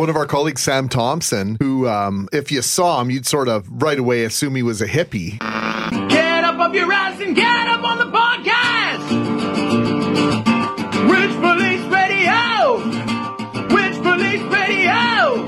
[0.00, 3.68] One of our colleagues, Sam Thompson, who, um, if you saw him, you'd sort of
[3.82, 5.38] right away assume he was a hippie.
[6.08, 9.10] Get up off your ass and get up on the podcast.
[11.06, 12.78] Witch Police Radio.
[13.74, 15.44] Witch Police Radio.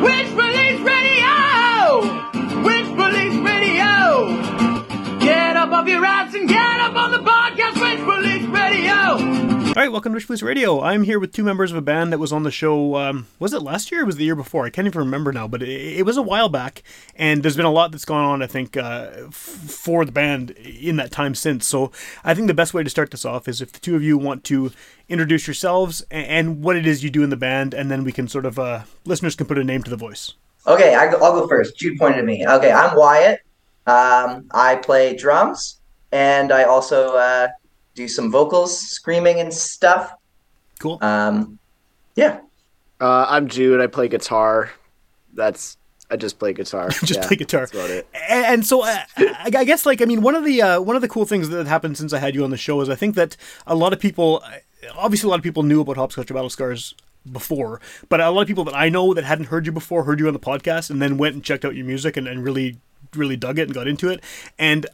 [0.00, 1.34] Witch Police Radio.
[2.64, 5.18] Witch Police Radio.
[5.20, 6.65] Get up off your ass and get
[9.76, 10.80] All right, welcome to Witch Police Radio.
[10.80, 12.96] I'm here with two members of a band that was on the show.
[12.96, 14.64] Um, was it last year or was it the year before?
[14.64, 16.82] I can't even remember now, but it, it was a while back.
[17.14, 20.52] And there's been a lot that's gone on, I think, uh, f- for the band
[20.52, 21.66] in that time since.
[21.66, 21.92] So
[22.24, 24.16] I think the best way to start this off is if the two of you
[24.16, 24.72] want to
[25.10, 28.12] introduce yourselves and, and what it is you do in the band, and then we
[28.12, 30.32] can sort of, uh, listeners can put a name to the voice.
[30.66, 31.76] Okay, I, will go first.
[31.76, 32.46] Jude pointed at me.
[32.48, 33.40] Okay, I'm Wyatt.
[33.86, 35.82] Um, I play drums,
[36.12, 37.48] and I also uh,
[37.96, 40.12] do some vocals, screaming and stuff.
[40.78, 40.98] Cool.
[41.00, 41.58] Um,
[42.14, 42.40] yeah.
[43.00, 43.80] Uh, I'm Jude.
[43.80, 44.70] I play guitar.
[45.34, 45.78] That's
[46.10, 46.88] I just play guitar.
[46.90, 47.62] just Yeah, play guitar.
[47.62, 48.06] That's about it.
[48.28, 50.94] And, and so uh, I, I guess like I mean one of the uh, one
[50.94, 52.94] of the cool things that happened since I had you on the show is I
[52.94, 53.36] think that
[53.66, 54.44] a lot of people
[54.94, 56.94] obviously a lot of people knew about Hopscotch or Battle Scars
[57.30, 60.20] before, but a lot of people that I know that hadn't heard you before heard
[60.20, 62.78] you on the podcast and then went and checked out your music and, and really
[63.14, 64.22] really dug it and got into it.
[64.58, 64.86] And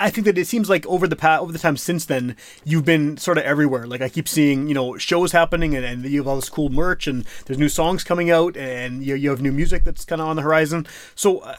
[0.00, 2.34] I think that it seems like over the past over the time since then,
[2.64, 3.86] you've been sort of everywhere.
[3.86, 6.70] Like I keep seeing, you know, shows happening, and, and you have all this cool
[6.70, 10.20] merch, and there's new songs coming out, and you, you have new music that's kind
[10.22, 10.86] of on the horizon.
[11.14, 11.56] So, uh,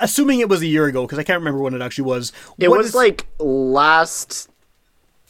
[0.00, 2.32] assuming it was a year ago, because I can't remember when it actually was.
[2.58, 4.48] It was is- like last,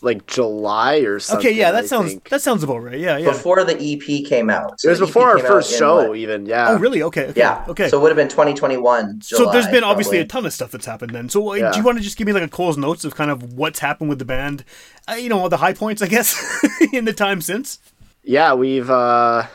[0.00, 1.46] like July or something.
[1.48, 2.28] okay, yeah, that I sounds think.
[2.28, 2.98] that sounds about right.
[3.00, 3.30] Yeah, yeah.
[3.30, 4.80] Before the EP came out.
[4.80, 6.16] So It was the EP before our first show, what?
[6.18, 6.46] even.
[6.46, 6.68] Yeah.
[6.70, 7.02] oh, really?
[7.02, 7.64] Okay, okay, Yeah.
[7.68, 7.88] okay.
[7.88, 9.22] So it would have been 2021.
[9.22, 10.20] so there's been obviously probably.
[10.20, 11.28] a ton of stuff that's happened then.
[11.28, 11.72] So Yeah.
[11.72, 13.80] do you want to just give me like a Cole's notes of kind of what's
[13.80, 14.64] happened with the band?
[15.08, 16.36] Uh, you know, all the high points, I guess,
[16.92, 17.80] in the time since.
[18.22, 19.46] Yeah, we've uh,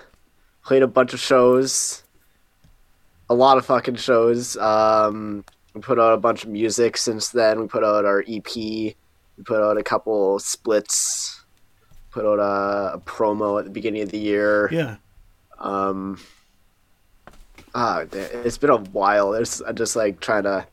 [0.65, 2.03] played a bunch of shows,
[3.29, 4.57] a lot of fucking shows.
[4.57, 7.61] Um, we put out a bunch of music since then.
[7.61, 8.95] We put out our EP.
[9.38, 11.44] We put out a couple splits.
[12.11, 14.69] Put out a, a promo at the beginning of the year.
[14.71, 14.97] Yeah.
[15.59, 16.19] Um,
[17.73, 19.31] ah, it's been a while.
[19.31, 20.67] There's I'm just like trying to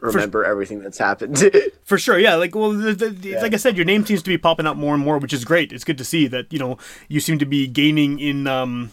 [0.00, 1.42] remember everything that's happened.
[1.84, 2.34] For sure, yeah.
[2.34, 4.94] Like, well, the, the, like I said, your name seems to be popping up more
[4.94, 5.72] and more, which is great.
[5.72, 8.92] It's good to see that you know you seem to be gaining in um,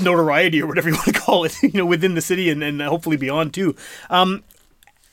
[0.00, 2.80] notoriety or whatever you want to call it, you know, within the city and, and
[2.80, 3.74] hopefully beyond too.
[4.10, 4.44] Um,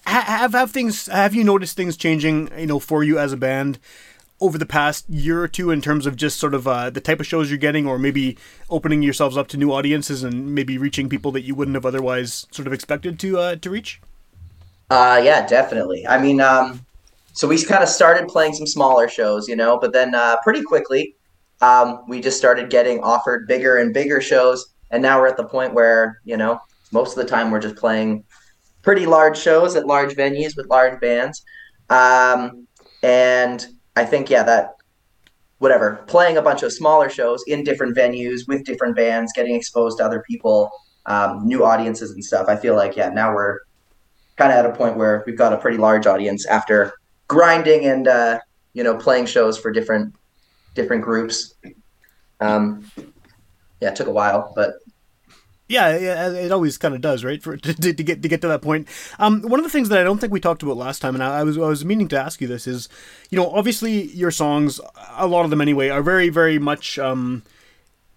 [0.06, 1.08] have have things?
[1.08, 2.50] Have you noticed things changing?
[2.58, 3.80] You know, for you as a band
[4.40, 7.20] over the past year or two in terms of just sort of uh, the type
[7.20, 8.38] of shows you're getting, or maybe
[8.70, 12.46] opening yourselves up to new audiences and maybe reaching people that you wouldn't have otherwise
[12.52, 14.02] sort of expected to uh, to reach.
[14.90, 16.06] Uh, yeah, definitely.
[16.06, 16.86] I mean, um,
[17.32, 20.62] so we kind of started playing some smaller shows, you know, but then uh, pretty
[20.62, 21.16] quickly
[21.62, 25.46] um, we just started getting offered bigger and bigger shows, and now we're at the
[25.46, 26.60] point where you know
[26.92, 28.24] most of the time we're just playing
[28.84, 31.44] pretty large shows at large venues with large bands,
[31.90, 32.68] um,
[33.02, 34.76] and I think yeah that
[35.58, 39.98] whatever playing a bunch of smaller shows in different venues with different bands, getting exposed
[39.98, 40.70] to other people,
[41.08, 42.48] um, new audiences and stuff.
[42.48, 43.60] I feel like yeah now we're
[44.36, 46.94] kind of at a point where we've got a pretty large audience after
[47.28, 48.40] grinding and uh,
[48.74, 50.14] you know playing shows for different
[50.76, 51.56] different groups.
[52.40, 52.92] Um,
[53.80, 54.76] yeah, it took a while, but
[55.74, 57.42] Yeah, it always kind of does, right?
[57.42, 58.88] For to, to get to get to that point.
[59.18, 61.24] Um, one of the things that I don't think we talked about last time, and
[61.24, 62.90] I, I was I was meaning to ask you this is,
[63.32, 64.80] you know, obviously your songs,
[65.18, 67.42] a lot of them anyway, are very very much um,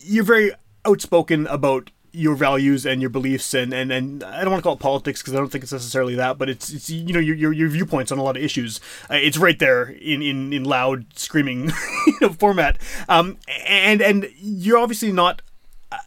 [0.00, 0.52] you're very
[0.84, 4.76] outspoken about your values and your beliefs and, and, and I don't want to call
[4.76, 7.36] it politics because I don't think it's necessarily that, but it's, it's you know your,
[7.36, 8.80] your, your viewpoints on a lot of issues.
[9.10, 11.70] Uh, it's right there in, in, in loud screaming
[12.06, 12.78] you know format.
[13.08, 15.42] Um, and and you're obviously not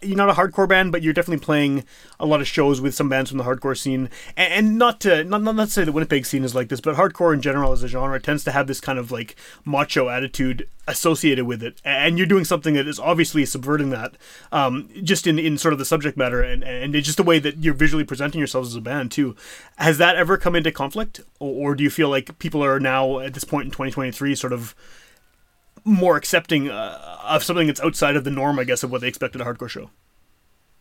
[0.01, 1.83] you're not a hardcore band, but you're definitely playing
[2.19, 4.09] a lot of shows with some bands from the hardcore scene.
[4.35, 6.95] And, and not to not, not to say the Winnipeg scene is like this, but
[6.95, 10.67] hardcore in general as a genre tends to have this kind of like macho attitude
[10.87, 11.81] associated with it.
[11.85, 14.13] And you're doing something that is obviously subverting that,
[14.51, 17.57] um, just in, in sort of the subject matter and and just the way that
[17.57, 19.35] you're visually presenting yourselves as a band too.
[19.77, 23.19] Has that ever come into conflict, or, or do you feel like people are now
[23.19, 24.75] at this point in 2023 sort of
[25.85, 29.07] more accepting uh, of something that's outside of the norm, I guess, of what they
[29.07, 29.89] expect at a hardcore show.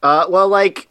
[0.02, 0.88] Uh, well, like,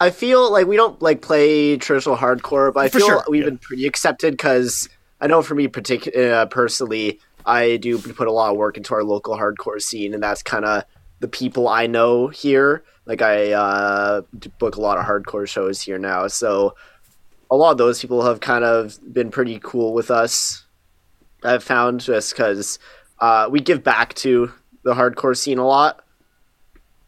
[0.00, 3.42] I feel like we don't like play traditional hardcore, but I For feel sure, we've
[3.42, 3.50] yeah.
[3.50, 4.88] been pretty accepted because
[5.20, 8.94] I know for me, particular uh, personally, I do put a lot of work into
[8.94, 10.84] our local hardcore scene, and that's kind of
[11.20, 12.82] the people I know here.
[13.06, 14.22] Like, I uh,
[14.58, 16.74] book a lot of hardcore shows here now, so
[17.50, 20.64] a lot of those people have kind of been pretty cool with us.
[21.44, 22.78] I've found just because
[23.20, 24.50] uh, we give back to
[24.84, 26.04] the hardcore scene a lot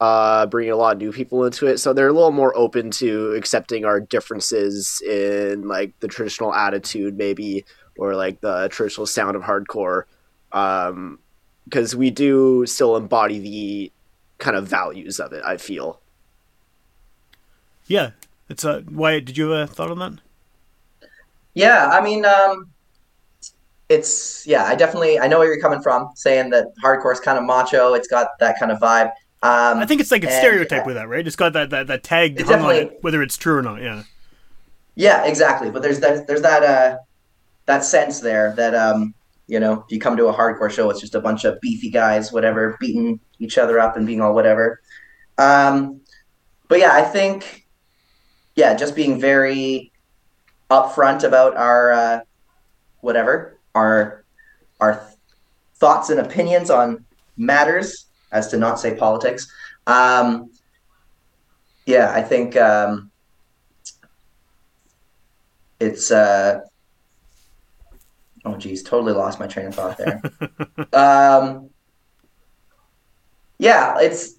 [0.00, 1.78] uh, bringing a lot of new people into it.
[1.78, 7.16] So they're a little more open to accepting our differences in like the traditional attitude,
[7.16, 7.64] maybe,
[7.96, 10.04] or like the traditional sound of hardcore.
[10.52, 11.18] Um,
[11.64, 13.92] because we do still embody the
[14.38, 15.42] kind of values of it.
[15.44, 16.00] I feel.
[17.86, 18.10] Yeah,
[18.48, 19.24] it's uh, Wyatt.
[19.24, 20.20] Did you have a thought on that?
[21.54, 22.70] Yeah, I mean, um,
[23.88, 24.64] it's yeah.
[24.64, 27.94] I definitely I know where you're coming from, saying that hardcore is kind of macho.
[27.94, 29.12] It's got that kind of vibe.
[29.42, 31.24] Um, I think it's like a stereotype with that, right?
[31.26, 33.80] It's got that that, that tag It on definitely- it, whether it's true or not.
[33.82, 34.02] Yeah,
[34.94, 35.70] Yeah, exactly.
[35.70, 36.98] But there's that there's that uh
[37.66, 39.14] that sense there that um
[39.46, 41.90] you know if you come to a hardcore show, it's just a bunch of beefy
[41.90, 44.80] guys, whatever, beating each other up and being all whatever.
[45.38, 46.00] Um,
[46.68, 47.66] but yeah, I think
[48.56, 49.92] yeah, just being very
[50.70, 52.20] upfront about our uh,
[53.00, 54.24] whatever our
[54.80, 55.06] our
[55.76, 57.04] thoughts and opinions on
[57.36, 59.46] matters, as to not say politics.
[59.86, 60.50] Um,
[61.86, 62.56] yeah, I think.
[62.56, 63.12] Um,
[65.80, 66.60] it's uh
[68.44, 70.22] oh geez totally lost my train of thought there
[70.92, 71.68] um
[73.58, 74.34] yeah it's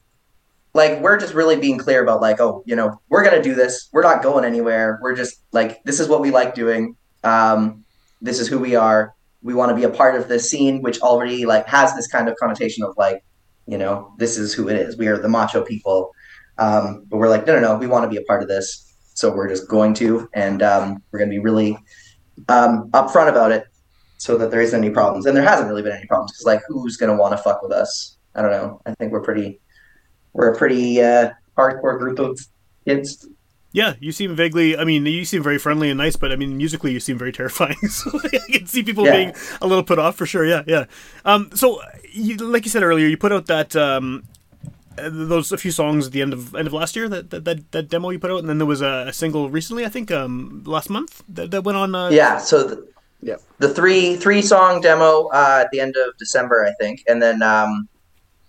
[0.74, 3.90] like we're just really being clear about like oh you know we're gonna do this
[3.92, 7.84] we're not going anywhere we're just like this is what we like doing um
[8.22, 9.14] this is who we are
[9.48, 12.28] we want to be a part of this scene which already like has this kind
[12.30, 13.24] of connotation of like
[13.66, 16.12] you know this is who it is we are the macho people
[16.58, 18.88] um but we're like no no no we want to be a part of this
[19.18, 21.76] so we're just going to, and um, we're going to be really
[22.50, 23.66] um, upfront about it,
[24.20, 25.26] so that there isn't any problems.
[25.26, 27.64] And there hasn't really been any problems because, like, who's going to want to fuck
[27.64, 28.16] with us?
[28.36, 28.80] I don't know.
[28.86, 29.60] I think we're pretty,
[30.34, 32.40] we're a pretty uh, hardcore group of
[32.86, 33.28] kids.
[33.72, 33.94] Yeah.
[34.00, 34.78] You seem vaguely.
[34.78, 37.32] I mean, you seem very friendly and nice, but I mean, musically, you seem very
[37.32, 37.76] terrifying.
[37.90, 39.12] so I can see people Yeah.
[39.16, 40.46] being a little put off for sure.
[40.46, 40.86] Yeah, yeah.
[41.26, 41.82] Um, so,
[42.12, 44.24] you, like you said earlier, you put out that um,
[44.98, 47.72] those a few songs at the end of end of last year that that, that,
[47.72, 50.12] that demo you put out, and then there was a, a single recently, I think,
[50.12, 51.94] um, last month that, that went on.
[51.94, 52.38] Uh, Yeah.
[52.40, 52.88] So the,
[53.22, 53.36] Yeah.
[53.60, 57.42] the three three song demo uh, at the end of December, I think, and then
[57.44, 57.88] um,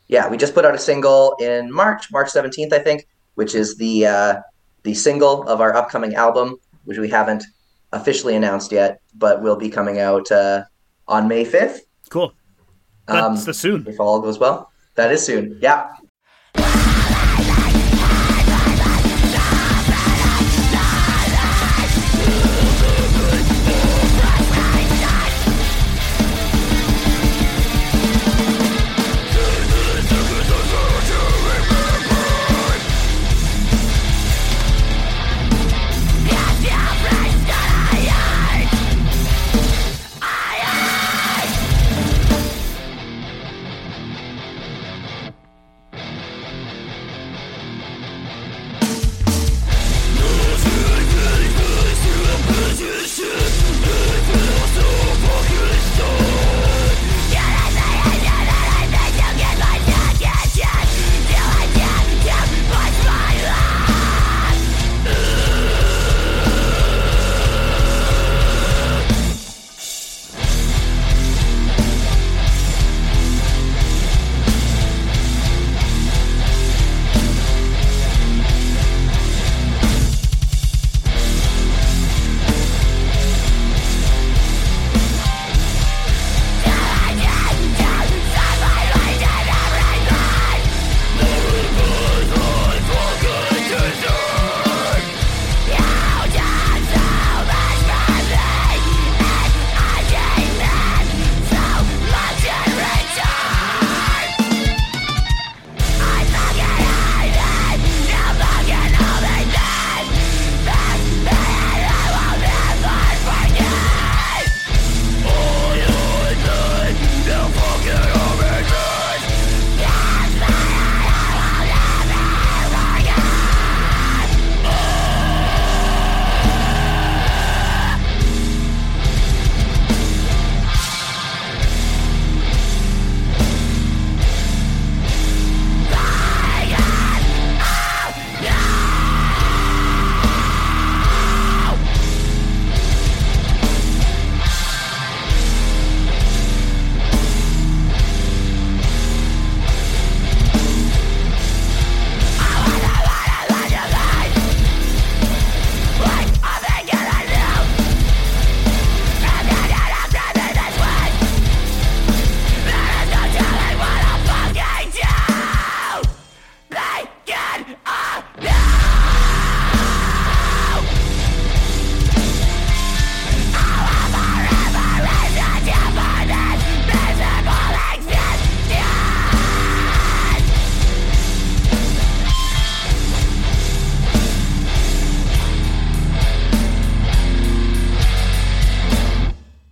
[0.06, 3.76] yeah, we just put out a single in March, March seventeenth, I think, which is
[3.76, 4.34] the uh,
[4.82, 7.44] the single of our upcoming album, which we haven't
[7.92, 10.64] officially announced yet, but will be coming out uh,
[11.06, 11.82] on May fifth.
[12.10, 12.32] Cool.
[13.08, 13.86] Um, That's the soon.
[13.86, 14.70] if all goes well.
[14.94, 15.58] That is soon.
[15.60, 15.94] Yeah.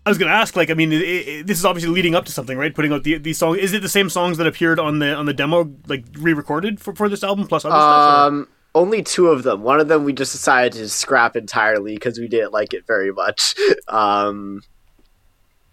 [0.06, 2.24] I was going to ask, like, I mean, it, it, this is obviously leading up
[2.26, 2.72] to something, right?
[2.72, 3.58] Putting out the, these songs.
[3.58, 6.94] Is it the same songs that appeared on the on the demo, like re-recorded for,
[6.94, 7.82] for this album, plus other stuff?
[8.22, 9.62] or- Um, only two of them.
[9.62, 13.12] One of them we just decided to scrap entirely because we didn't like it very
[13.12, 13.54] much.
[13.88, 14.62] Um,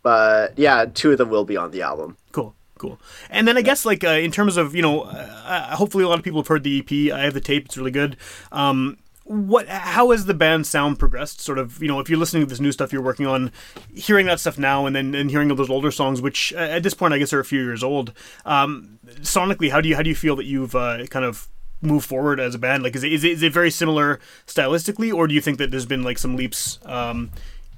[0.02, 2.18] but yeah, two of them will be on the album.
[2.32, 3.00] Cool, cool.
[3.30, 6.18] And then I guess like uh, in terms of you know, uh, hopefully a lot
[6.20, 7.14] of people have heard the EP.
[7.14, 8.18] I have the tape; it's really good.
[8.52, 9.68] Um, what?
[9.68, 11.40] How has the band sound progressed?
[11.40, 13.52] Sort of, you know, if you're listening to this new stuff you're working on,
[13.94, 16.94] hearing that stuff now, and then and hearing those older songs, which uh, at this
[16.94, 18.14] point I guess are a few years old.
[18.46, 21.48] Um, sonically, how do you how do you feel that you've uh, kind of
[21.82, 22.84] moved forward as a band?
[22.84, 25.72] Like, is it, is it is it very similar stylistically, or do you think that
[25.72, 27.32] there's been like some leaps um,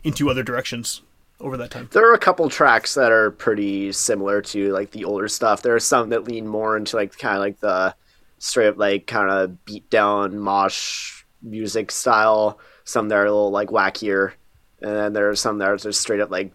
[0.03, 1.01] into other directions
[1.39, 1.89] over that time?
[1.91, 5.61] There are a couple tracks that are pretty similar to like the older stuff.
[5.61, 7.95] There are some that lean more into like kind of like the
[8.39, 12.59] straight up like kind of beat down mosh music style.
[12.83, 14.33] Some that are a little like wackier,
[14.81, 16.51] and then there are some that are just straight up like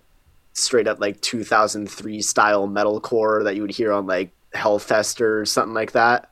[0.52, 5.74] straight up like 2003 style metalcore that you would hear on like Hellfest or something
[5.74, 6.28] like that.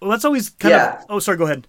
[0.00, 0.98] Well, that's always kind Yeah.
[0.98, 1.04] of.
[1.08, 1.36] Oh, sorry.
[1.38, 1.66] Go ahead.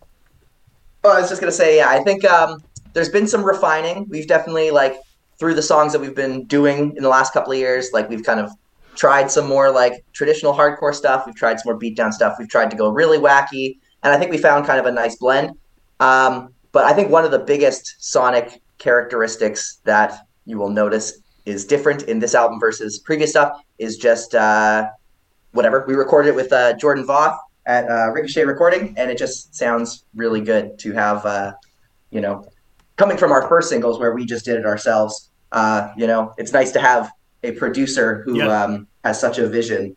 [1.03, 2.61] Oh, I was just gonna say, yeah, I think um,
[2.93, 4.07] there's been some refining.
[4.09, 4.97] We've definitely like
[5.39, 8.23] through the songs that we've been doing in the last couple of years, like we've
[8.23, 8.51] kind of
[8.95, 11.25] tried some more like traditional hardcore stuff.
[11.25, 12.35] We've tried some more beatdown stuff.
[12.37, 15.15] We've tried to go really wacky, and I think we found kind of a nice
[15.17, 15.57] blend.
[15.99, 21.65] Um, but I think one of the biggest sonic characteristics that you will notice is
[21.65, 24.87] different in this album versus previous stuff is just uh,
[25.51, 29.55] whatever we recorded it with uh, Jordan Voth at uh, Ricochet Recording, and it just
[29.55, 31.53] sounds really good to have, uh,
[32.11, 32.45] you know,
[32.95, 35.29] coming from our first singles where we just did it ourselves.
[35.51, 37.11] Uh, you know, it's nice to have
[37.43, 38.63] a producer who Yeah.
[38.63, 39.95] um, has such a vision.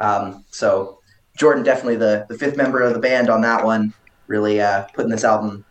[0.00, 0.99] Um, so
[1.40, 3.94] Jordan, definitely the the fifth member of the band on that one,
[4.26, 5.64] really uh, putting this album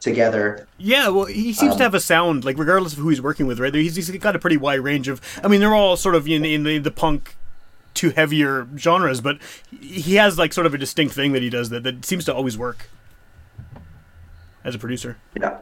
[0.00, 0.68] together.
[0.76, 3.46] Yeah, well, he seems Um, to have a sound like regardless of who he's working
[3.46, 3.74] with, right?
[3.74, 5.22] He's, he's got a pretty wide range of.
[5.42, 7.36] I mean, they're all sort of in, in the, the punk
[7.94, 9.38] to heavier genres, but
[9.80, 12.34] he has like sort of a distinct thing that he does that, that seems to
[12.34, 12.90] always work
[14.62, 15.16] as a producer.
[15.40, 15.56] Yeah,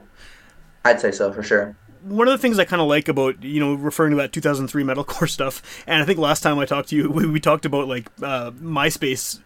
[0.85, 1.77] I'd say so for sure.
[2.02, 4.85] One of the things I kind of like about you know referring to that 2003
[4.85, 7.88] metalcore stuff, and I think last time I talked to you, we, we talked about
[7.88, 9.40] like uh, MySpace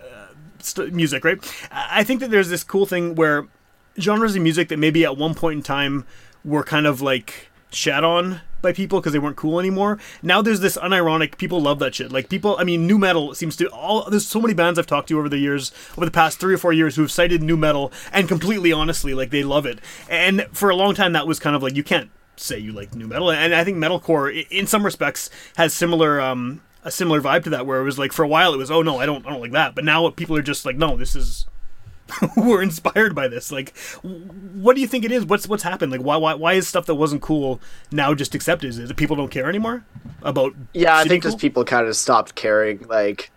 [0.00, 0.26] uh,
[0.58, 1.38] st- music, right?
[1.70, 3.46] I I think that there's this cool thing where
[3.98, 6.06] genres of music that maybe at one point in time
[6.44, 9.98] were kind of like shat on by people because they weren't cool anymore.
[10.22, 12.12] Now there's this unironic people love that shit.
[12.12, 14.08] Like people, I mean, nu metal seems to all.
[14.10, 16.58] There's so many bands I've talked to over the years, over the past three or
[16.58, 19.78] four years, who have cited nu metal and completely honestly, like they love it.
[20.08, 22.94] And for a long time, that was kind of like you can't say you like
[22.94, 23.30] nu metal.
[23.30, 26.20] And I think metalcore, in some respects, has similar.
[26.20, 28.70] um a similar vibe to that where it was like for a while it was
[28.70, 30.96] oh no I don't I don't like that but now people are just like no
[30.96, 31.46] this is
[32.36, 33.50] we're inspired by this.
[33.52, 35.24] Like, what do you think it is?
[35.24, 35.92] What's what's happened?
[35.92, 37.60] Like, why why why is stuff that wasn't cool
[37.92, 38.68] now just accepted?
[38.68, 39.84] Is it people don't care anymore
[40.22, 40.54] about?
[40.72, 41.32] Yeah, I think cool?
[41.32, 42.86] just people kind of stopped caring.
[42.88, 43.30] Like,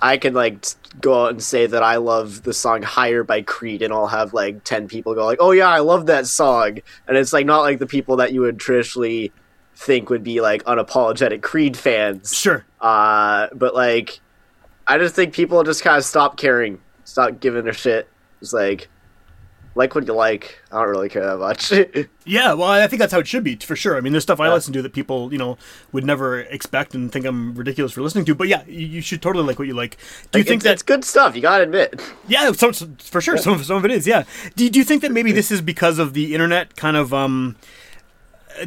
[0.00, 0.64] I can like
[1.00, 4.32] go out and say that I love the song "Higher" by Creed, and I'll have
[4.32, 7.60] like ten people go like, "Oh yeah, I love that song," and it's like not
[7.60, 9.32] like the people that you would traditionally
[9.80, 12.36] think would be like unapologetic Creed fans.
[12.36, 12.64] Sure.
[12.80, 14.20] Uh, but like,
[14.86, 16.80] I just think people just kind of stop caring,
[17.10, 18.08] stop giving a shit.
[18.40, 18.88] It's like,
[19.74, 20.60] like what you like.
[20.72, 21.72] I don't really care that much.
[22.26, 23.96] Yeah, well, I think that's how it should be for sure.
[23.96, 24.54] I mean, there's stuff I Yeah.
[24.54, 25.58] listen to that people, you know,
[25.90, 28.34] would never expect and think I'm ridiculous for listening to.
[28.36, 29.96] But yeah, you, you should totally like what you like.
[30.30, 30.72] Do you Like, think it's, that?
[30.74, 31.34] it's good stuff?
[31.34, 32.00] You gotta admit.
[32.28, 33.36] Yeah, some, some- for sure.
[33.36, 34.06] Some of some of it is.
[34.06, 34.24] Yeah.
[34.54, 37.12] Do you, do you think that maybe this is because of the internet kind of
[37.12, 37.56] um,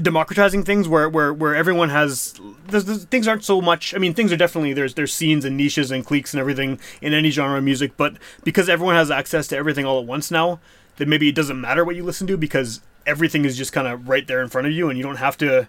[0.02, 3.94] democratizing things, where where where everyone has there's, there's, things aren't so much.
[3.94, 7.14] I mean, things are definitely there's there's scenes and niches and cliques and everything in
[7.14, 10.60] any genre of music, but because everyone has access to everything all at once now,
[10.98, 14.08] that maybe it doesn't matter what you listen to because everything is just kind of
[14.08, 15.68] right there in front of you, and you don't have to.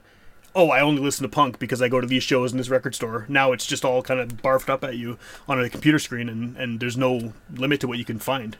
[0.56, 2.94] Oh, I only listen to punk because I go to these shows in this record
[2.94, 3.26] store.
[3.28, 5.18] Now it's just all kind of barfed up at you
[5.48, 8.56] on a computer screen, and, and there's no limit to what you can find.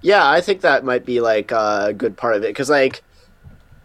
[0.00, 3.04] Yeah, I think that might be like a good part of it because like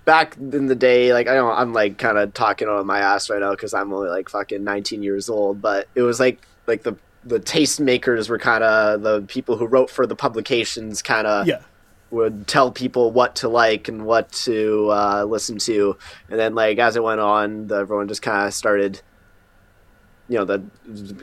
[0.08, 3.30] back in the day, like I know I'm like kind of talking on my ass
[3.30, 6.82] right now because I'm only like fucking 19 years old, but it was like like
[6.84, 6.96] the
[7.26, 11.60] the tastemakers were kind of the people who wrote for the publications kind of Yeah.
[12.10, 15.98] would tell people what to like and what to uh, listen to,
[16.30, 19.02] and then like as it went on, the, everyone just kind of started.
[20.30, 20.62] You know, the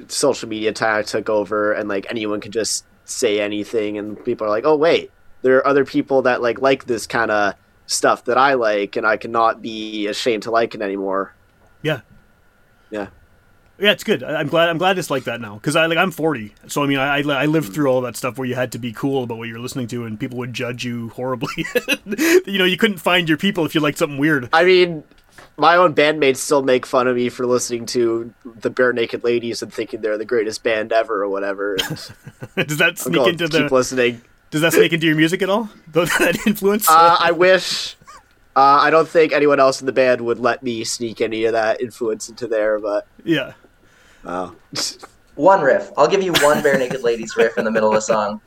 [0.08, 4.50] social media of took over, and like anyone could just say anything, and people are
[4.50, 5.10] like, "Oh wait,
[5.42, 7.54] there are other people that like like this kind of
[7.86, 11.34] stuff that I like, and I cannot be ashamed to like it anymore."
[11.82, 12.00] Yeah.
[12.90, 13.08] Yeah.
[13.78, 14.22] Yeah, it's good.
[14.22, 14.68] I'm glad.
[14.68, 17.18] I'm glad it's like that now because I like I'm 40, so I mean I,
[17.18, 17.74] I I lived mm.
[17.74, 20.04] through all that stuff where you had to be cool about what you're listening to,
[20.04, 21.66] and people would judge you horribly.
[22.46, 24.48] you know, you couldn't find your people if you liked something weird.
[24.52, 25.02] I mean,
[25.56, 29.72] my own bandmates still make fun of me for listening to the Barenaked Ladies and
[29.74, 31.76] thinking they're the greatest band ever or whatever.
[32.56, 33.74] Does that sneak into to keep the?
[33.74, 34.22] listening.
[34.54, 35.68] Does that sneak into your music at all?
[35.88, 36.88] that influence?
[36.88, 37.96] Uh, I wish.
[38.54, 41.54] Uh, I don't think anyone else in the band would let me sneak any of
[41.54, 43.54] that influence into there, but yeah.
[44.24, 44.52] uh,
[45.34, 45.90] One riff.
[45.96, 48.40] I'll give you one Barenaked Ladies riff in the middle of a song.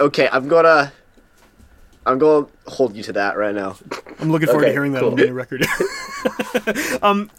[0.00, 0.90] okay, I'm gonna.
[2.06, 3.76] I'm gonna hold you to that right now.
[4.20, 5.10] I'm looking forward to hearing that cool.
[5.10, 5.66] on the new record.
[7.02, 7.30] um,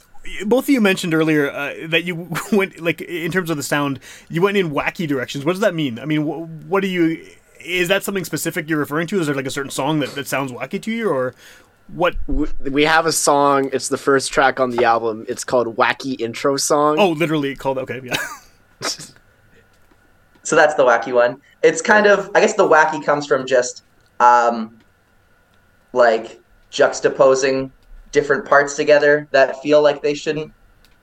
[0.45, 3.99] both of you mentioned earlier uh, that you went like in terms of the sound,
[4.29, 5.45] you went in wacky directions.
[5.45, 5.99] What does that mean?
[5.99, 7.25] I mean, wh- what do you?
[7.59, 9.19] Is that something specific you're referring to?
[9.19, 11.33] Is there like a certain song that, that sounds wacky to you, or
[11.87, 12.15] what?
[12.27, 13.69] We have a song.
[13.71, 15.25] It's the first track on the album.
[15.29, 17.77] It's called "Wacky Intro Song." Oh, literally called.
[17.77, 18.15] Okay, yeah.
[20.43, 21.41] So that's the wacky one.
[21.63, 23.83] It's kind of, I guess the wacky comes from just,
[24.19, 24.77] um,
[25.93, 27.71] like juxtaposing
[28.13, 30.53] different parts together that feel like they shouldn't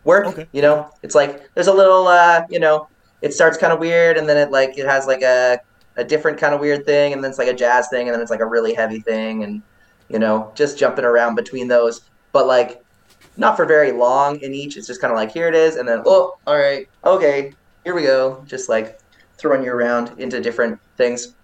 [0.04, 0.26] work.
[0.26, 0.46] Okay.
[0.52, 2.88] You know, it's like there's a little, uh, you know,
[3.20, 5.60] it starts kind of weird and then it like it has like a
[5.96, 8.22] a different kind of weird thing and then it's like a jazz thing and then
[8.22, 9.60] it's like a really heavy thing and
[10.08, 12.82] you know just jumping around between those, but like
[13.36, 14.76] not for very long in each.
[14.76, 17.52] It's just kind of like here it is and then oh, all right, okay,
[17.84, 18.42] here we go.
[18.46, 19.00] Just like
[19.36, 21.34] throwing you around into different things.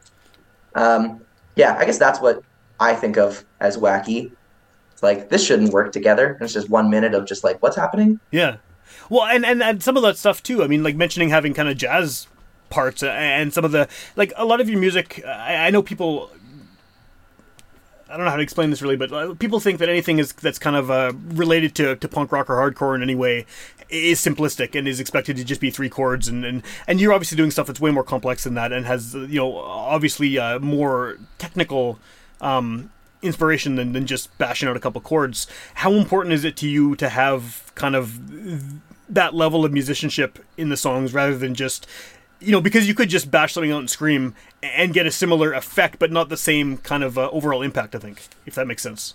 [0.75, 1.23] Um,
[1.57, 2.43] yeah, I guess that's what
[2.79, 4.33] I think of as wacky.
[4.97, 6.33] It's like this shouldn't work together.
[6.33, 8.19] And it's just one minute of just like what's happening.
[8.31, 8.57] Yeah.
[9.11, 10.65] Well, and, and and some of that stuff too.
[10.65, 12.29] I mean, like mentioning having kind of jazz
[12.71, 15.23] parts and some of the like a lot of your music.
[15.27, 16.31] I, I know people.
[18.09, 20.33] I don't know how to explain this really, but uh, people think that anything is
[20.33, 23.45] that's kind of uh, related to, to punk rock or hardcore in any way
[23.91, 27.37] is simplistic and is expected to just be three chords and, and, and you're obviously
[27.37, 30.59] doing stuff that's way more complex than that and has uh, you know obviously uh,
[30.59, 31.99] more technical
[32.41, 32.91] um,
[33.23, 35.47] inspiration than, than just bashing out a couple chords.
[35.75, 38.21] How important is it to you to have kind of
[39.09, 41.87] that level of musicianship in the songs rather than just
[42.41, 45.53] you know because you could just bash something out and scream and get a similar
[45.53, 48.83] effect but not the same kind of uh, overall impact i think if that makes
[48.83, 49.15] sense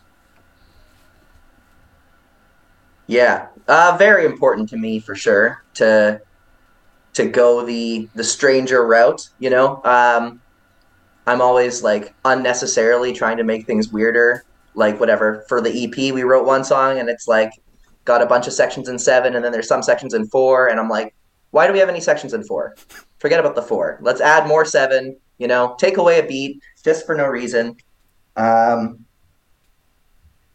[3.12, 6.22] Yeah, uh, very important to me for sure to
[7.14, 9.30] to go the the stranger route.
[9.38, 10.41] You know, um,
[11.28, 14.44] I'm always like unnecessarily trying to make things weirder.
[14.74, 17.52] Like whatever for the EP, we wrote one song and it's like
[18.06, 20.80] got a bunch of sections in seven, and then there's some sections in four, and
[20.80, 21.14] I'm like,
[21.52, 22.76] why do we have any sections in four?
[23.20, 24.00] Forget about the four.
[24.02, 25.18] Let's add more seven.
[25.38, 27.76] You know, take away a beat just for no reason.
[28.38, 29.06] Um,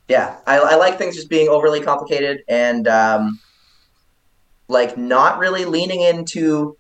[0.08, 3.40] yeah, I, I like things just being overly complicated and um,
[4.68, 6.76] like not really leaning into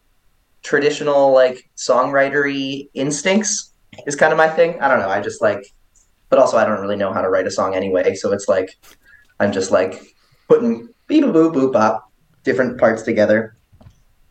[0.62, 3.72] traditional like songwritery instincts
[4.06, 4.80] is kind of my thing.
[4.80, 5.08] I don't know.
[5.08, 5.72] I just like,
[6.28, 8.14] but also I don't really know how to write a song anyway.
[8.14, 8.76] So it's like
[9.40, 10.02] I'm just like
[10.48, 12.10] putting beep boop boop bop
[12.44, 13.56] different parts together.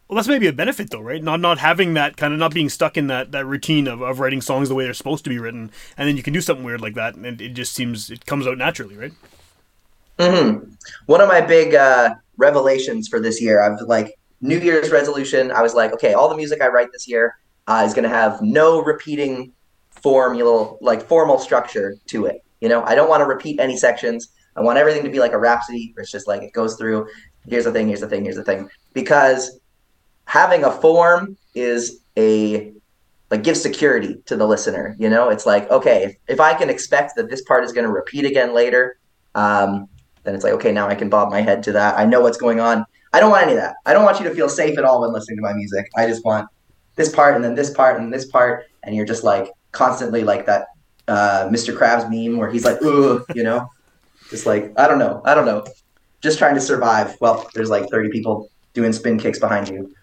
[0.07, 2.69] well that's maybe a benefit though right not not having that kind of not being
[2.69, 5.39] stuck in that that routine of, of writing songs the way they're supposed to be
[5.39, 8.25] written and then you can do something weird like that and it just seems it
[8.25, 9.13] comes out naturally right
[10.19, 10.59] hmm
[11.07, 15.51] One of my big uh, revelations for this year, I've like New Year's resolution.
[15.51, 18.09] I was like, okay, all the music I write this year uh, is going to
[18.09, 19.51] have no repeating
[20.05, 22.43] formula, like formal structure to it.
[22.61, 24.29] You know, I don't want to repeat any sections.
[24.55, 27.07] I want everything to be like a rhapsody, where it's just like it goes through.
[27.47, 27.87] Here's the thing.
[27.87, 28.23] Here's the thing.
[28.23, 28.69] Here's the thing.
[28.93, 29.59] Because
[30.25, 32.71] having a form is a
[33.31, 34.95] like gives security to the listener.
[34.99, 37.87] You know, it's like okay, if, if I can expect that this part is going
[37.87, 38.99] to repeat again later.
[39.33, 39.89] Um,
[40.23, 41.97] then it's like, okay, now I can bob my head to that.
[41.97, 42.85] I know what's going on.
[43.13, 43.75] I don't want any of that.
[43.87, 45.89] I don't want you to feel safe at all when listening to my music.
[45.97, 46.47] I just want
[46.95, 50.45] this part and then this part and this part, and you're just like constantly like
[50.47, 50.67] that
[51.07, 51.77] uh, Mr.
[51.77, 53.69] Krabs meme where he's like, ooh, you know,
[54.31, 55.63] just like I don't know, I don't know,
[56.21, 57.15] just trying to survive.
[57.21, 59.93] Well, there's like 30 people doing spin kicks behind you.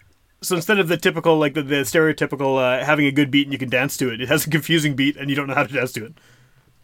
[0.41, 3.53] so instead of the typical like the, the stereotypical uh, having a good beat and
[3.53, 5.63] you can dance to it it has a confusing beat and you don't know how
[5.63, 6.13] to dance to it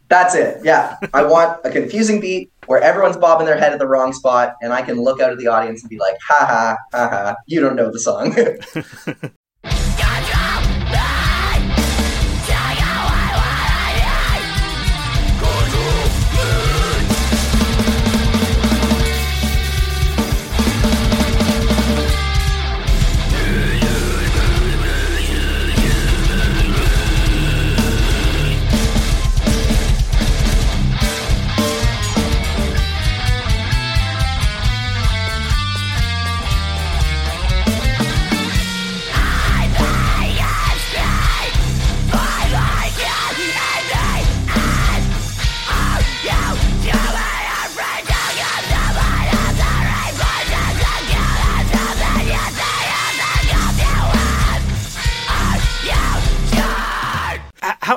[0.09, 0.61] That's it.
[0.63, 4.55] Yeah, I want a confusing beat where everyone's bobbing their head at the wrong spot,
[4.61, 7.35] and I can look out at the audience and be like, ha ha, ha ha,
[7.45, 8.35] you don't know the song.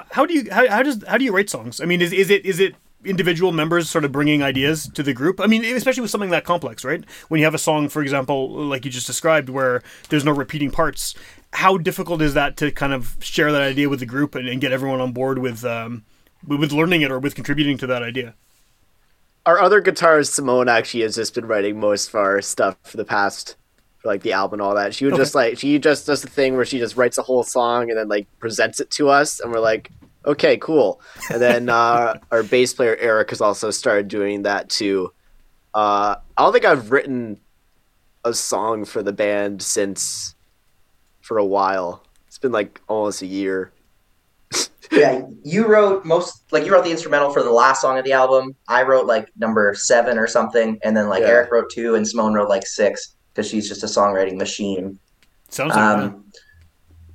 [0.01, 1.81] do you how, how does how do you write songs?
[1.81, 2.75] I mean, is is it is it
[3.05, 5.41] individual members sort of bringing ideas to the group?
[5.41, 7.05] I mean, especially with something that complex, right?
[7.29, 10.71] When you have a song, for example, like you just described, where there's no repeating
[10.71, 11.15] parts,
[11.53, 14.61] how difficult is that to kind of share that idea with the group and, and
[14.61, 16.05] get everyone on board with um,
[16.47, 18.35] with learning it or with contributing to that idea?
[19.45, 23.05] Our other guitarist Simone actually has just been writing most of our stuff for the
[23.05, 23.57] past
[24.03, 24.95] for like the album and all that.
[24.95, 25.21] She would Okay.
[25.23, 27.99] just like she just does the thing where she just writes a whole song and
[27.99, 29.91] then like presents it to us and we're like,
[30.27, 31.01] okay, cool.
[31.31, 35.13] And then uh, our bass player Eric has also started doing that too.
[35.75, 37.41] Uh, I don't think I've written
[38.25, 40.35] a song for the band since
[41.21, 42.05] for a while.
[42.27, 43.73] It's been like almost a year.
[44.93, 48.13] yeah, you wrote most like you wrote the instrumental for the last song of the
[48.13, 48.55] album.
[48.69, 51.29] I wrote like number seven or something, and then like Yeah.
[51.29, 54.99] Eric wrote two, and Simone wrote like six because she's just a songwriting machine.
[55.49, 55.99] Sounds like that.
[55.99, 56.25] Um,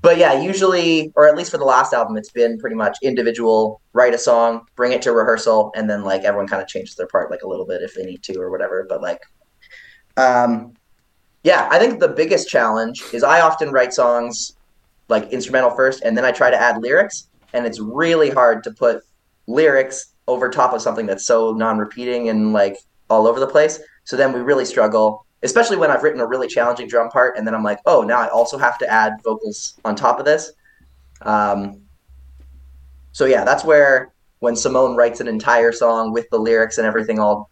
[0.01, 3.81] but yeah, usually, or at least for the last album, it's been pretty much individual.
[3.93, 7.07] Write a song, bring it to rehearsal, and then like everyone kind of changes their
[7.07, 8.85] part like a little bit if they need to or whatever.
[8.87, 9.19] But like,
[10.15, 10.73] um,
[11.43, 14.55] yeah, I think the biggest challenge is I often write songs
[15.09, 18.71] like instrumental first, and then I try to add lyrics, and it's really hard to
[18.71, 19.01] put
[19.47, 22.77] lyrics over top of something that's so non-repeating and like
[23.09, 23.79] all over the place.
[24.03, 27.45] So then we really struggle, especially when I've written a really challenging drum part, and
[27.45, 30.51] then I'm like, oh, now I also have to add vocals on top of this.
[31.21, 31.81] Um,
[33.11, 37.19] so yeah, that's where when Simone writes an entire song with the lyrics and everything
[37.19, 37.49] all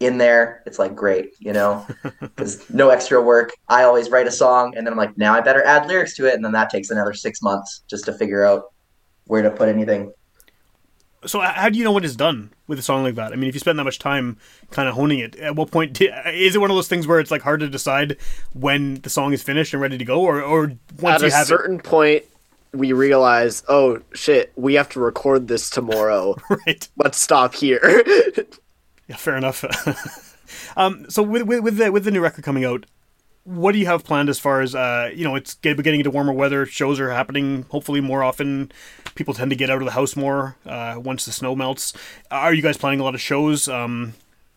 [0.00, 1.86] in there, it's like great, you know,
[2.20, 3.52] because no extra work.
[3.68, 6.26] I always write a song, and then I'm like, now I better add lyrics to
[6.26, 8.72] it, and then that takes another six months just to figure out
[9.26, 10.12] where to put anything.
[11.26, 13.32] So how do you know when it's done with a song like that?
[13.32, 14.36] I mean, if you spend that much time
[14.70, 17.20] kind of honing it, at what point di- is it one of those things where
[17.20, 18.16] it's like hard to decide
[18.52, 21.78] when the song is finished and ready to go, or or once At a certain
[21.80, 22.24] point,
[22.72, 26.36] we realize, oh shit, we have to record this tomorrow.
[26.66, 26.88] right?
[26.96, 28.04] Let's stop here.
[29.08, 29.64] Yeah, fair enough.
[30.76, 32.86] um, so with, with with the with the new record coming out,
[33.46, 35.36] what do you have planned as far as uh, you know?
[35.36, 36.66] It's getting into warmer weather.
[36.66, 38.72] Shows are happening hopefully more often.
[39.14, 41.92] People tend to get out of the house more uh, once the snow melts.
[42.30, 43.68] Are you guys planning a lot of shows?
[43.68, 44.14] Um,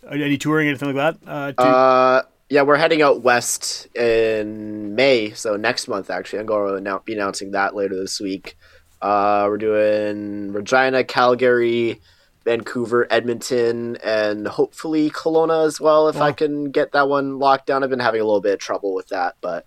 [0.10, 1.30] any touring, anything like that?
[1.58, 6.40] Uh, uh, yeah, we're heading out west in May, so next month actually.
[6.40, 8.58] I'm going to be announcing that later this week.
[9.02, 12.02] Uh, we're doing Regina, Calgary,
[12.50, 17.84] Vancouver, Edmonton, and hopefully Kelowna as well if I can get that one locked down.
[17.84, 19.66] I've been having a little bit of trouble with that, but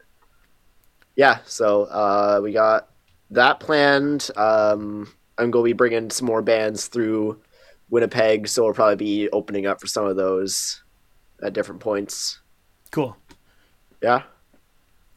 [1.15, 1.39] yeah.
[1.45, 2.89] So uh, we got
[3.31, 4.31] that planned.
[4.35, 5.07] Um,
[5.39, 7.41] I'm going to be bringing some more bands through
[7.89, 10.83] Winnipeg, so we'll probably be opening up for some of those
[11.41, 12.41] at different points.
[12.91, 13.17] cool.
[14.03, 14.25] Yeah.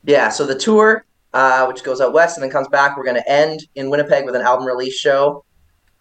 [0.04, 3.15] Yeah, so the tour, uh, which goes out west and then comes back, we're going
[3.15, 5.43] to end in Winnipeg with an album release show.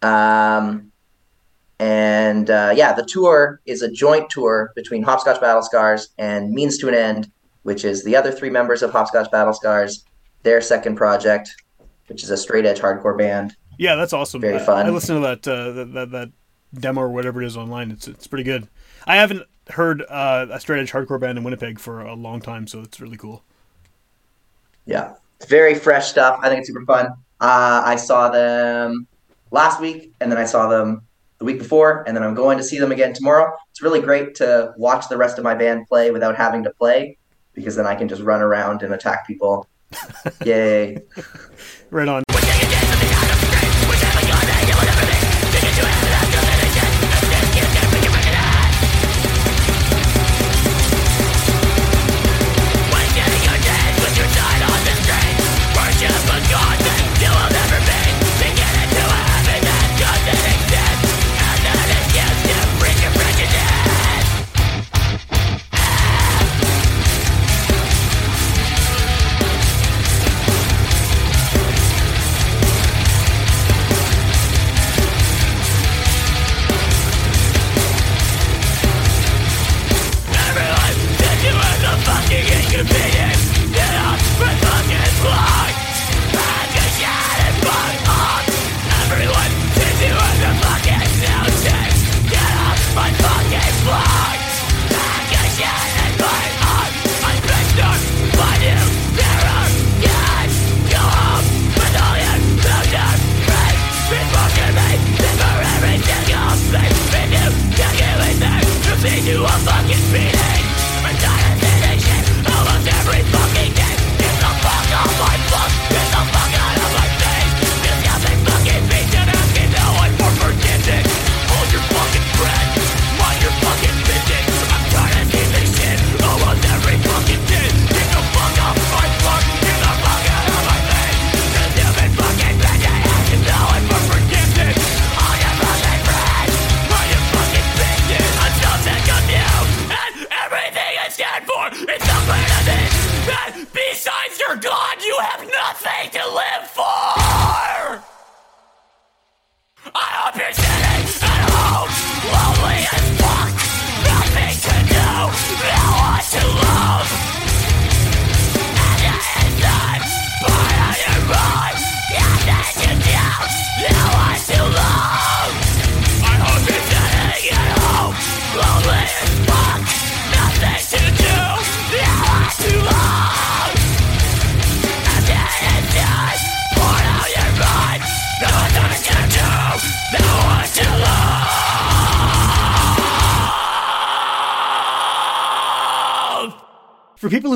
[0.03, 0.93] Um,
[1.79, 6.79] and uh, yeah, the tour is a joint tour between Hopscotch Battle Scars and Means
[6.79, 7.31] to an End,
[7.63, 10.05] which is the other three members of Hopscotch Battle Scars,
[10.43, 11.55] their second project,
[12.07, 13.57] which is a straight edge hardcore band.
[13.79, 14.41] Yeah, that's awesome.
[14.41, 14.87] Very I- fun.
[14.87, 16.33] I, listened to that, uh, that that that
[16.75, 17.91] demo or whatever it is online.
[17.91, 18.69] It's it's pretty good.
[19.07, 22.67] I haven't heard uh, a straight edge hardcore band in Winnipeg for a long time,
[22.67, 23.43] so it's really cool.
[24.87, 26.39] Yeah, it's very fresh stuff.
[26.43, 27.07] I think it's super fun.
[27.41, 29.07] Uh, I saw them
[29.51, 31.03] last week, and then I saw them
[31.45, 33.53] the week before, and then I'm going to see them again tomorrow.
[33.71, 37.19] It's really great to watch the rest of my band play without having to play,
[37.53, 39.69] because then I can just run around and attack people.
[40.45, 40.99] Yay!
[41.91, 42.24] Right on.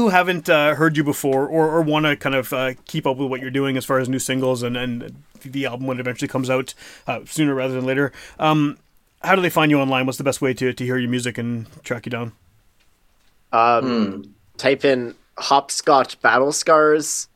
[0.09, 3.19] Who haven't uh, heard you before or, or want to kind of uh, keep up
[3.19, 6.01] with what you're doing as far as new singles and, and the album when it
[6.01, 6.73] eventually comes out
[7.07, 8.79] uh, sooner rather than later, um,
[9.23, 10.07] how do they find you online?
[10.07, 12.33] What's the best way to, to hear your music and track you down?
[13.53, 17.29] Um, Type in hopscotch battle scars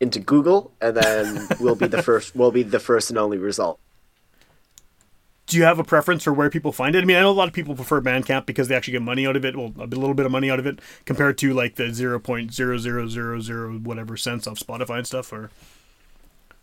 [0.00, 2.34] into Google, and then we'll be the first.
[2.34, 3.78] We'll be the first and only result.
[5.46, 7.02] Do you have a preference for where people find it?
[7.02, 9.26] I mean, I know a lot of people prefer Bandcamp because they actually get money
[9.26, 11.74] out of it, well, a little bit of money out of it, compared to like
[11.74, 15.30] the zero point zero zero zero zero whatever cents off Spotify and stuff.
[15.34, 15.50] Or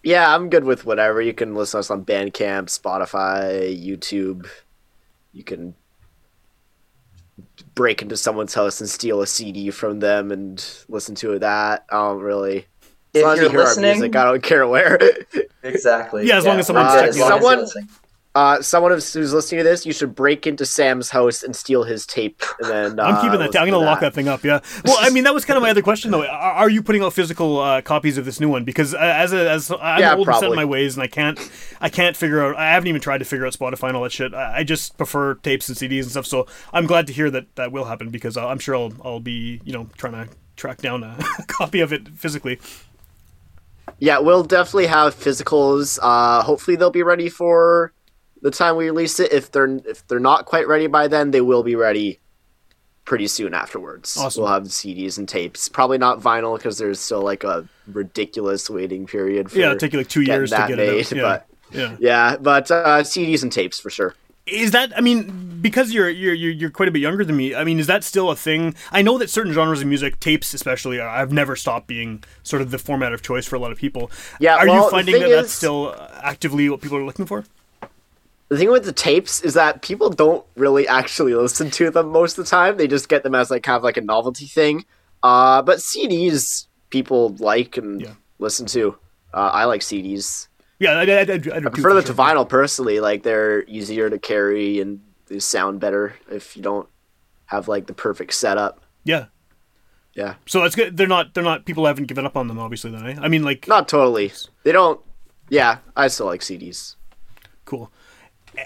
[0.02, 1.22] Yeah, I'm good with whatever.
[1.22, 4.48] You can listen to us on Bandcamp, Spotify, YouTube.
[5.32, 5.76] You can
[7.76, 11.86] break into someone's house and steal a CD from them and listen to that.
[11.91, 12.65] I don't really.
[13.13, 15.00] As If long as you you're hear our listening- music, I don't care where.
[15.63, 16.26] Exactly.
[16.28, 17.54] Yeah, as long as someone's we're checking as long it out.
[17.60, 17.89] as listening.
[18.34, 22.06] Uh, someone who's listening to this, you should break into Sam's house and steal his
[22.06, 23.48] tape, and then uh, I'm keeping that.
[23.48, 24.46] listen I'm going to lock that thing up.
[24.46, 24.62] Yeah.
[24.86, 26.24] Well, I mean, that was kind of my other question though.
[26.26, 28.63] Are, are you putting out physical uh, copies of this new one?
[28.63, 31.08] Because uh, as a, as I'm Yeah, old and set in my ways, and I
[31.08, 31.38] can't
[31.82, 32.56] I can't figure out.
[32.56, 34.34] I haven't even tried to figure out Spotify and all that shit.
[34.34, 36.26] I, I just prefer tapes and CDs and stuff.
[36.26, 39.20] So I'm glad to hear that that will happen because uh, I'm sure I'll I'll
[39.20, 41.17] be you know trying to track down a
[41.48, 42.62] copy of it physically.
[44.00, 46.00] Yeah, we'll definitely have physicals.
[46.02, 47.91] Uh, hopefully, they'll be ready for
[48.41, 49.32] the time we release it.
[49.32, 52.19] If they're if they're not quite ready by then, they will be ready
[53.06, 54.17] pretty soon afterwards.
[54.17, 54.43] Awesome.
[54.43, 55.67] We'll have CDs and tapes.
[55.69, 59.51] Probably not vinyl because there's still like a ridiculous waiting period.
[59.51, 61.21] For Yeah, it'll take you like two years to get it made, Yeah.
[61.21, 61.95] but yeah.
[61.99, 64.15] yeah, but uh, CDs and tapes for sure.
[64.47, 64.91] Is that?
[64.97, 67.54] I mean, because you're you're you're you're quite a bit younger than me.
[67.54, 68.73] I mean, is that still a thing?
[68.91, 72.71] I know that certain genres of music, tapes especially, I've never stopped being sort of
[72.71, 74.10] the format of choice for a lot of people.
[74.39, 77.45] Yeah, Are well, you finding that that's still actively what people are looking for?
[78.51, 82.37] The thing with the tapes is that people don't really actually listen to them most
[82.37, 82.75] of the time.
[82.75, 84.83] They just get them as like kind of like a novelty thing.
[85.23, 88.15] Uh, but CDs people like and Yeah.
[88.39, 88.97] listen to.
[89.33, 90.49] Uh, I like CDs.
[90.79, 91.27] Yeah, I, I, I, I,
[91.69, 92.13] prefer them sure.
[92.13, 92.99] to vinyl personally.
[92.99, 96.89] Like they're easier to carry and they sound better if you don't
[97.45, 98.81] have like the perfect setup.
[99.05, 99.27] Yeah,
[100.13, 100.97] Yeah, so that's good.
[100.97, 101.33] They're not.
[101.33, 101.63] They're not.
[101.63, 102.59] People haven't given up on them.
[102.59, 103.05] Obviously, then.
[103.07, 103.15] Eh?
[103.21, 104.33] I mean, like, not totally.
[104.63, 104.99] They don't.
[105.47, 106.97] Yeah, I still like CDs.
[107.63, 107.89] cool.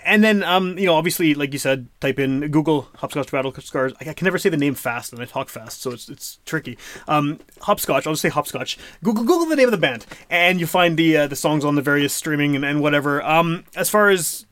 [0.04, 3.94] And then, um, you know, obviously, like you said, type in Google Hopscotch Battle Scars.
[4.02, 6.40] I, I can never say the name fast, and I talk fast, so it's it's
[6.46, 6.78] tricky.
[7.08, 8.08] Um, Hopscotch.
[8.08, 8.78] I'll just say Hopscotch.
[9.04, 11.76] Google Google the name of the band, and you find the uh, the songs on
[11.76, 13.22] the various streaming and, and whatever.
[13.24, 14.46] Um, as far as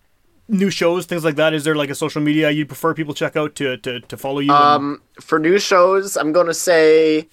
[0.47, 3.35] new shows, things like that, is there like a social media you'd prefer people check
[3.35, 4.51] out to to, to follow you?
[4.53, 7.27] and- Um, for new shows, I'm to say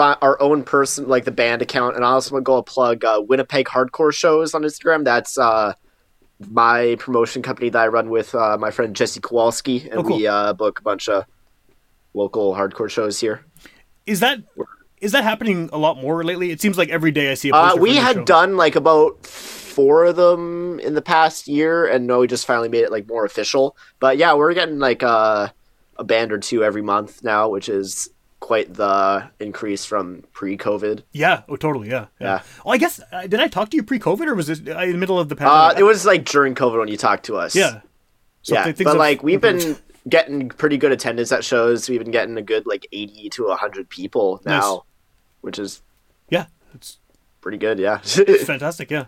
[0.00, 3.22] our own person, like the band account, and I also want to go plug uh,
[3.26, 5.04] Winnipeg Hardcore Shows on Instagram.
[5.04, 5.74] That's uh,
[6.50, 10.16] my promotion company that I run with uh, my friend Jesse Kowalski, and Oh, cool.
[10.18, 11.24] we uh, book a bunch of
[12.14, 13.44] local hardcore shows here.
[14.06, 14.38] is that
[15.00, 16.50] is that happening a lot more lately?
[16.50, 17.76] It seems like every day I see a Uh, poster.
[17.76, 18.24] for a we had show.
[18.24, 22.68] done like about four of them in the past year, and no, we just finally
[22.68, 23.76] made it like more official.
[24.00, 25.48] But yeah, we're getting like uh,
[25.96, 31.02] a band or two every month now, which is quite the increase from pre-COVID.
[31.12, 31.42] Yeah.
[31.48, 31.88] Oh, totally.
[31.88, 32.06] Yeah.
[32.20, 32.26] Yeah.
[32.26, 32.42] Yeah.
[32.64, 34.92] Oh, I guess uh, did I talk to you pre-COVID or was it uh, in
[34.92, 35.80] the middle of the Uh, pandemic?
[35.80, 37.54] it was like during COVID when you talked to us.
[37.56, 37.80] yeah.
[38.42, 38.72] So yeah.
[38.72, 39.76] But like we've been
[40.08, 41.88] getting pretty good attendance at shows.
[41.88, 44.80] We've been getting a good like eighty to hundred people now, Nice.
[45.42, 45.82] which is
[46.30, 46.46] Yeah.
[46.74, 46.98] It's
[47.40, 47.78] pretty good.
[47.78, 47.98] Yeah.
[48.44, 48.90] fantastic.
[48.90, 49.06] Yeah.